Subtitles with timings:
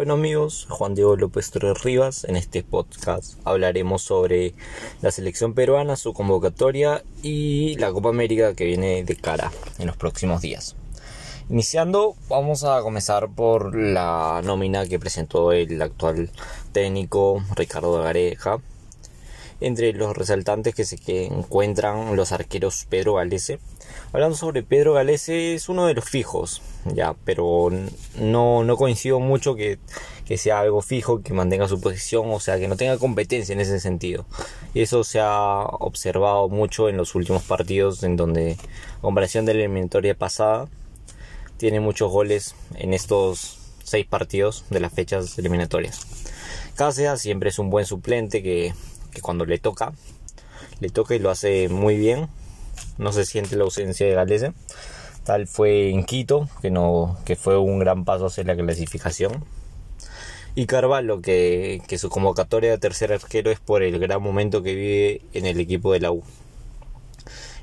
[0.00, 4.54] Bueno amigos, Juan Diego López Torres Rivas, en este podcast hablaremos sobre
[5.02, 9.98] la selección peruana, su convocatoria y la Copa América que viene de cara en los
[9.98, 10.74] próximos días.
[11.50, 16.30] Iniciando, vamos a comenzar por la nómina que presentó el actual
[16.72, 18.56] técnico Ricardo Gareja.
[19.60, 23.58] Entre los resaltantes que se encuentran los arqueros Pedro Galese.
[24.12, 26.62] Hablando sobre Pedro Galese, es uno de los fijos,
[26.94, 27.70] ya, pero
[28.16, 29.78] no, no coincido mucho que,
[30.24, 33.60] que sea algo fijo, que mantenga su posición, o sea, que no tenga competencia en
[33.60, 34.26] ese sentido.
[34.74, 38.56] Y eso se ha observado mucho en los últimos partidos, en donde,
[38.98, 40.68] a comparación de la eliminatoria pasada,
[41.56, 46.06] tiene muchos goles en estos seis partidos de las fechas eliminatorias.
[46.76, 48.72] Cáceres siempre es un buen suplente que,
[49.20, 49.92] cuando le toca,
[50.80, 52.28] le toca y lo hace muy bien.
[52.98, 54.52] No se siente la ausencia de Galese.
[55.24, 59.44] Tal fue en Quito, que, no, que fue un gran paso hacia la clasificación.
[60.54, 64.74] Y Carvalho, que, que su convocatoria de tercer arquero es por el gran momento que
[64.74, 66.22] vive en el equipo de la U.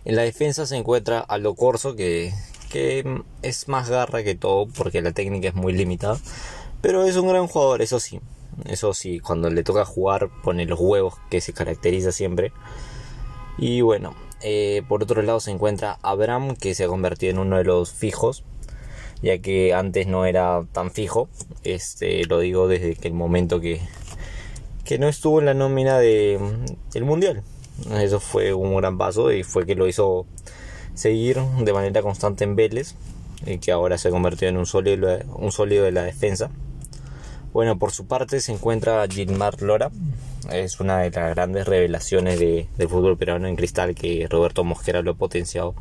[0.05, 2.31] En la defensa se encuentra Aldo Corso, que,
[2.69, 6.17] que es más garra que todo porque la técnica es muy limitada.
[6.81, 8.21] Pero es un gran jugador, eso sí.
[8.65, 12.51] Eso sí, cuando le toca jugar pone los huevos que se caracteriza siempre.
[13.57, 17.57] Y bueno, eh, por otro lado se encuentra Abraham que se ha convertido en uno
[17.57, 18.43] de los fijos.
[19.21, 21.29] Ya que antes no era tan fijo.
[21.63, 23.81] Este, lo digo desde que el momento que,
[24.85, 26.39] que no estuvo en la nómina de,
[26.93, 27.43] del mundial.
[27.91, 30.25] Eso fue un gran paso y fue que lo hizo
[30.97, 32.95] seguir de manera constante en Vélez,
[33.45, 36.49] y que ahora se ha convertido en un sólido, un sólido de la defensa.
[37.53, 39.89] Bueno, por su parte se encuentra Gilmar Lora,
[40.51, 45.01] es una de las grandes revelaciones de, del fútbol peruano en cristal que Roberto Mosquera
[45.01, 45.73] lo ha potenciado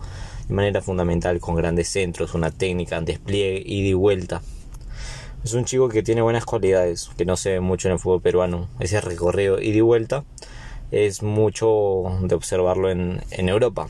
[0.49, 4.43] de manera fundamental con grandes centros, una técnica, un despliegue, ida y vuelta.
[5.45, 8.23] Es un chico que tiene buenas cualidades, que no se ve mucho en el fútbol
[8.23, 8.69] peruano.
[8.81, 10.25] Ese recorrido ida y vuelta
[10.91, 13.89] es mucho de observarlo en, en Europa.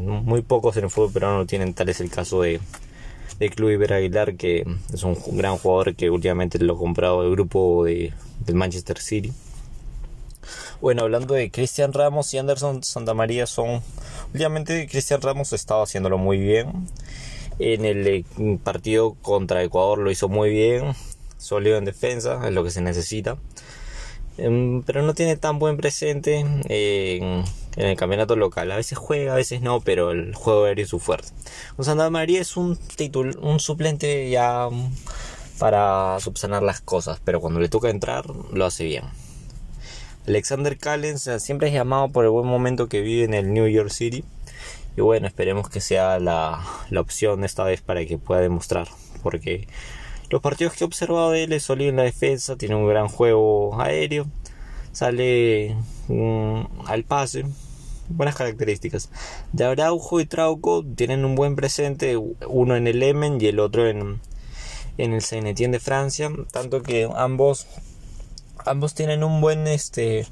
[0.00, 2.60] muy pocos en el fútbol peruano tienen, tal es el caso de,
[3.38, 7.84] de Club Aguilar, que es un gran jugador que últimamente lo ha comprado el grupo
[7.84, 9.32] de, del Manchester City.
[10.80, 13.82] Bueno, hablando de Cristian Ramos y Anderson Santamaría son...
[14.32, 16.88] Últimamente Cristian Ramos estaba haciéndolo muy bien.
[17.58, 18.24] En el eh,
[18.64, 20.94] partido contra Ecuador lo hizo muy bien.
[21.38, 23.36] Sólido en defensa, es lo que se necesita.
[24.38, 27.44] Em, pero no tiene tan buen presente en,
[27.76, 28.70] el campeonato local.
[28.70, 31.28] A veces juega, a veces no, pero el juego aéreo es su fuerte.
[31.80, 34.68] Santa María es un título, un suplente ya
[35.58, 39.04] para subsanar las cosas, pero cuando le toca entrar lo hace bien.
[40.26, 43.90] Alexander Callens siempre es llamado por el buen momento que vive en el New York
[43.90, 44.24] City.
[44.96, 48.88] Y bueno, esperemos que sea la, la opción esta vez para que pueda demostrar.
[49.22, 49.66] Porque
[50.32, 53.06] los partidos que he observado de él es sólido en la defensa, tiene un gran
[53.06, 54.26] juego aéreo,
[54.90, 55.76] sale
[56.08, 57.44] mm, al pase,
[58.08, 59.10] buenas características.
[59.52, 63.86] De Araujo y Trauco tienen un buen presente, uno en el Emen y el otro
[63.86, 64.22] en,
[64.96, 67.66] en el saint de Francia, tanto que ambos
[68.64, 70.26] ambos tienen un buen este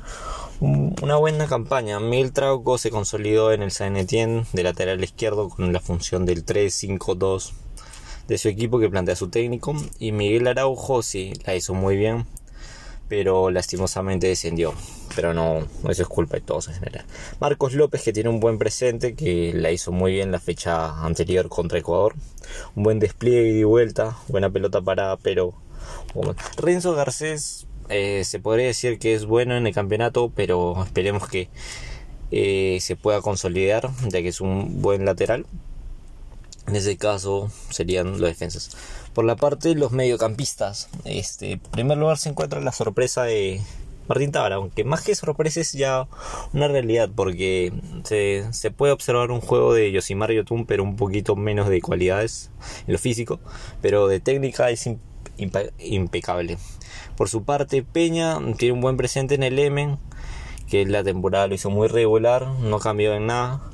[0.61, 2.01] una buena campaña.
[2.01, 7.53] Mil Trauco se consolidó en el saint de lateral izquierdo con la función del 3-5-2
[8.31, 9.75] de su equipo que plantea su técnico.
[9.99, 12.27] Y Miguel Araujo sí, la hizo muy bien,
[13.09, 14.73] pero lastimosamente descendió.
[15.17, 17.05] Pero no, eso es culpa de todos en general.
[17.41, 21.49] Marcos López que tiene un buen presente, que la hizo muy bien la fecha anterior
[21.49, 22.15] contra Ecuador.
[22.77, 25.53] Un buen despliegue y vuelta, buena pelota parada, pero...
[26.57, 31.49] Renzo Garcés eh, se podría decir que es bueno en el campeonato, pero esperemos que
[32.31, 35.47] eh, se pueda consolidar, ya que es un buen lateral.
[36.67, 38.77] En ese caso serían los defensas.
[39.13, 43.61] Por la parte de los mediocampistas, este, en primer lugar se encuentra la sorpresa de
[44.11, 46.09] Martín Tábara, aunque más que sorpresa es ya
[46.53, 47.73] una realidad, porque
[48.03, 52.51] se, puede observar un juego de Yosimar Yotun, pero un poquito menos de cualidades
[52.89, 53.39] en lo físico,
[53.81, 54.89] pero de técnica es
[55.79, 56.59] impecable.
[57.17, 59.99] Por su parte, Peña tiene un buen presente en el Emen,
[60.69, 63.70] que la temporada lo hizo muy regular, no cambió en nada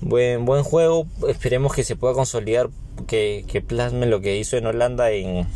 [0.00, 1.06] buen, buen juego.
[1.28, 2.70] Esperemos que se pueda consolidar,
[3.06, 5.46] que, que plasme lo que hizo en Holanda en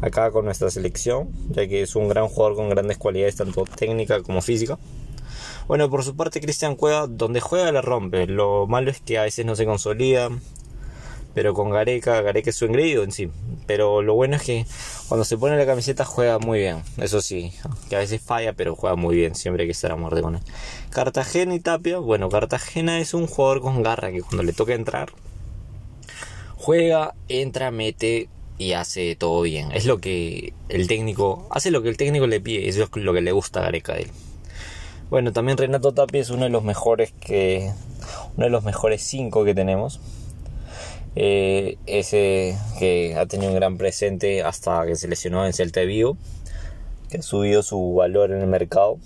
[0.00, 4.22] acá con nuestra selección, ya que es un gran jugador con grandes cualidades tanto técnica
[4.22, 4.78] como física.
[5.66, 8.26] Bueno, por su parte Cristian Cueva, donde juega la rompe.
[8.26, 10.30] Lo malo es que a veces no se consolida,
[11.34, 13.30] pero con Gareca, Gareca es su engreído en sí.
[13.66, 14.66] Pero lo bueno es que
[15.08, 16.82] cuando se pone la camiseta juega muy bien.
[16.96, 17.52] Eso sí,
[17.88, 19.34] que a veces falla, pero juega muy bien.
[19.34, 20.42] Siempre hay que estar a muerte con él.
[20.90, 21.98] Cartagena y Tapia.
[21.98, 25.12] Bueno, Cartagena es un jugador con garra que cuando le toca entrar,
[26.56, 28.28] juega, entra, mete
[28.58, 29.70] y hace todo bien.
[29.72, 33.12] Es lo que el técnico hace lo que el técnico le pide, eso es lo
[33.14, 34.10] que le gusta a Gareca de él.
[35.10, 37.70] Bueno, también Renato Tapia es uno de los mejores que
[38.36, 40.00] uno de los mejores cinco que tenemos.
[41.20, 46.16] Eh, ese que ha tenido un gran presente hasta que se lesionó en Celta Vigo,
[47.10, 48.98] que ha subido su valor en el mercado.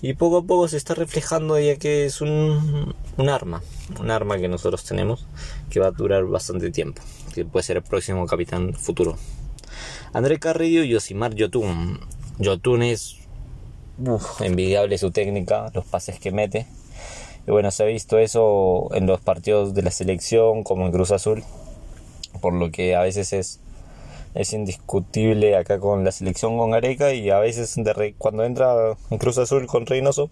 [0.00, 3.62] Y poco a poco se está reflejando ya que es un, un arma,
[3.98, 5.26] un arma que nosotros tenemos
[5.70, 7.02] que va a durar bastante tiempo,
[7.34, 9.18] que puede ser el próximo capitán futuro.
[10.12, 11.98] André Carrillo y Yosimar Yotun.
[12.38, 13.16] Yotun es
[14.38, 16.68] envidiable su técnica, los pases que mete.
[17.46, 21.10] Y bueno, se ha visto eso en los partidos de la selección, como en Cruz
[21.10, 21.42] Azul,
[22.40, 23.60] por lo que a veces es,
[24.34, 27.74] es indiscutible acá con la selección con Areca y a veces
[28.18, 30.30] cuando entra en Cruz Azul con Reynoso,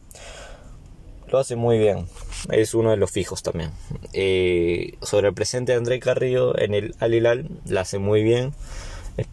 [1.31, 2.07] lo hace muy bien.
[2.51, 3.71] Es uno de los fijos también.
[4.13, 8.53] Eh, sobre el presente de André Carrillo en el Al Hilal, la hace muy bien.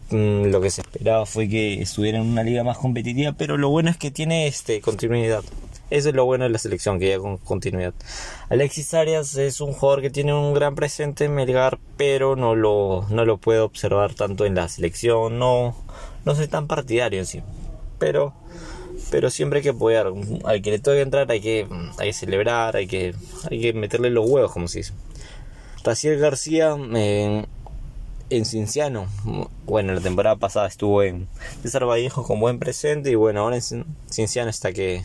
[0.09, 3.69] Mm, lo que se esperaba fue que estuviera en una liga más competitiva, pero lo
[3.69, 5.43] bueno es que tiene este continuidad.
[5.89, 7.93] Eso es lo bueno de la selección, que ya con continuidad.
[8.49, 13.05] Alexis Arias es un jugador que tiene un gran presente en Melgar, pero no lo,
[13.09, 15.39] no lo puedo observar tanto en la selección.
[15.39, 15.75] No,
[16.25, 17.41] no soy tan partidario en sí.
[17.99, 18.33] Pero,
[19.11, 20.11] pero siempre hay que apoyar.
[20.43, 21.67] Al que le toque entrar hay que,
[21.97, 23.15] hay que celebrar, hay que,
[23.49, 24.93] hay que meterle los huevos, como se dice.
[25.85, 27.45] Raciel García, eh,
[28.29, 29.07] en Cinciano.
[29.65, 31.27] Bueno, la temporada pasada estuvo en
[31.61, 35.03] César Vallejo con buen presente y bueno, ahora en Cinciano está que,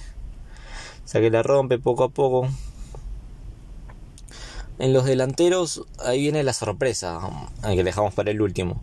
[1.05, 2.49] está que la rompe poco a poco.
[4.79, 7.21] En los delanteros, ahí viene la sorpresa,
[7.63, 8.83] que dejamos para el último.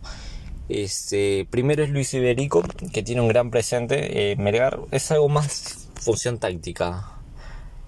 [0.68, 2.62] Este, primero es Luis Iberico,
[2.92, 4.32] que tiene un gran presente.
[4.32, 7.18] Eh, Melgar es algo más función táctica.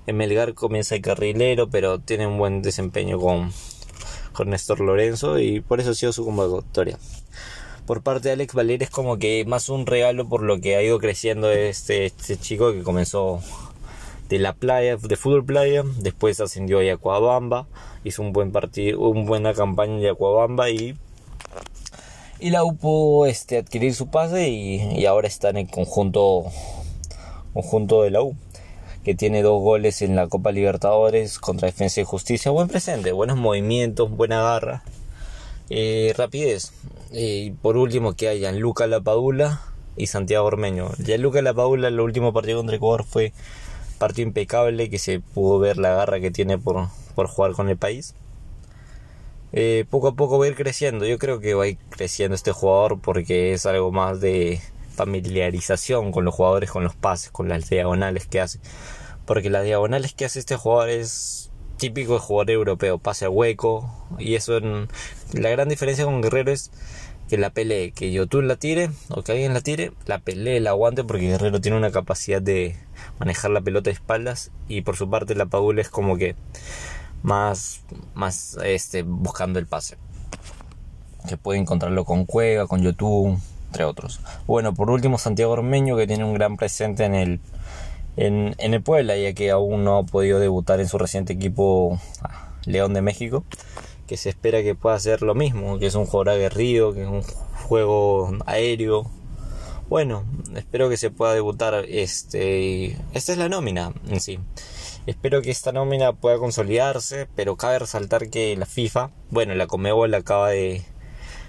[0.07, 3.53] En Melgar comienza el carrilero, pero tiene un buen desempeño con,
[4.33, 6.99] con Néstor Lorenzo y por eso ha sido su convocatoria.
[7.87, 10.83] Por parte de Alex Valer es como que más un regalo por lo que ha
[10.83, 13.41] ido creciendo este, este chico que comenzó
[14.33, 17.67] de la playa, de fútbol playa, después ascendió a Yacuabamba,
[18.03, 20.97] hizo un buen partido, una buena campaña en Yacuabamba y
[22.41, 26.47] y la U pudo este, adquirir su pase y, y, ahora está en el conjunto
[27.53, 28.35] conjunto de la U
[29.05, 32.51] que tiene dos goles en la Copa Libertadores contra Defensa y Justicia.
[32.51, 34.83] Buen presente, buenos movimientos, buena garra,
[35.69, 36.73] eh, rapidez.
[37.13, 39.61] Y por último que hay Gianluca Lapadula
[39.95, 40.91] y Santiago Ormeño.
[41.05, 43.35] Gianluca Lapadula, el último partido contra Ecuador fue
[44.03, 47.77] partido impecable, que se pudo ver la garra que tiene por, por jugar con el
[47.77, 48.17] país.
[49.53, 51.07] Eh, poco a poco va a ir creciendo.
[51.07, 54.61] Yo creo que va a ir creciendo este jugador porque es algo más de
[54.97, 58.59] familiarización con los jugadores, con los pases, con las diagonales que hace.
[59.25, 63.89] Porque las diagonales que hace este jugador es típico de jugador europeo, pase a hueco.
[64.19, 64.89] Y eso, en,
[65.33, 66.73] la gran diferencia con Guerrero es
[67.33, 70.69] que la pelee, que Yotun la tire o que alguien la tire, la pelee, la
[70.69, 72.77] aguante, porque Guerrero tiene una capacidad de
[73.19, 74.51] manejar la pelota de espaldas.
[74.69, 76.37] Y por su parte, la Paula es como que
[77.23, 79.97] más, más este, buscando el pase.
[81.27, 84.21] Que puede encontrarlo con Cueva, con Yotun, entre otros.
[84.47, 87.41] Bueno, por último Santiago Ormeño que tiene un gran presente en el,
[88.19, 91.99] en, en el Puebla, ya que aún no ha podido debutar en su reciente equipo
[92.21, 93.43] ah, León de México,
[94.17, 97.23] se espera que pueda hacer lo mismo, que es un jugador aguerrido, que es un
[97.23, 99.11] juego aéreo.
[99.89, 100.25] Bueno,
[100.57, 101.85] espero que se pueda debutar.
[101.89, 104.39] Este, esta es la nómina en sí.
[105.07, 110.15] Espero que esta nómina pueda consolidarse, pero cabe resaltar que la FIFA, bueno, la Comebol
[110.15, 110.83] acaba de,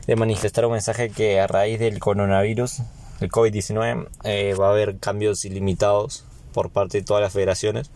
[0.08, 2.82] de manifestar un mensaje que a raíz del coronavirus,
[3.22, 7.92] el COVID-19, eh, va a haber cambios ilimitados por parte de todas las federaciones.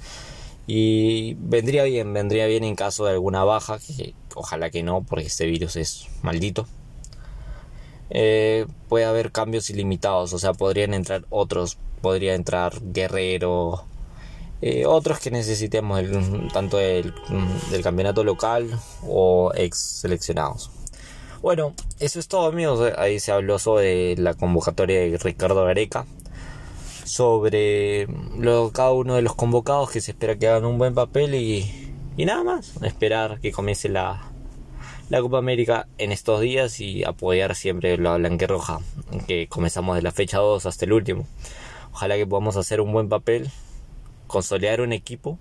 [0.68, 5.28] Y vendría bien, vendría bien en caso de alguna baja, que ojalá que no, porque
[5.28, 6.68] este virus es maldito.
[8.10, 13.86] Eh, puede haber cambios ilimitados, o sea, podrían entrar otros, podría entrar Guerrero,
[14.62, 16.02] eh, otros que necesitemos,
[16.52, 17.14] tanto del,
[17.84, 18.70] campeonato local
[19.04, 20.72] o ex seleccionados.
[21.42, 22.94] Bueno, eso es todo amigos.
[22.98, 26.06] Ahí se habló sobre la convocatoria de Ricardo Gareca.
[27.08, 31.36] Sobre lo, cada uno de los convocados que se espera que hagan un buen papel
[31.36, 32.74] y, y nada más.
[32.84, 34.30] Esperar que comience la,
[35.10, 38.80] la Copa América en estos días y apoyar siempre la blanquerroja.
[39.26, 41.26] Que comenzamos de la fecha 2 hasta el último.
[41.94, 43.50] Ojalá que podamos hacer un buen papel,
[44.28, 45.40] consolidar un equipo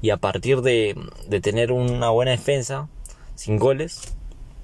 [0.00, 0.94] y a partir de,
[1.26, 2.88] de tener una buena defensa,
[3.34, 4.14] sin goles,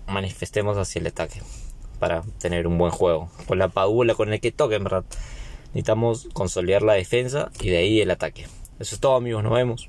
[0.07, 1.41] manifestemos hacia el ataque
[1.99, 3.31] para tener un buen juego.
[3.47, 5.05] Con la padula, con el que toque, en verdad.
[5.75, 8.47] Necesitamos consolidar la defensa y de ahí el ataque.
[8.79, 9.43] Eso es todo, amigos.
[9.43, 9.89] Nos vemos.